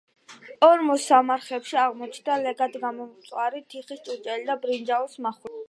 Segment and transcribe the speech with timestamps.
[0.67, 5.59] ორმოსამარხებში აღმოჩნდა ლეგად გამომწვარი თიხის ჭურჭელი და ბრინჯაოს მახვილები.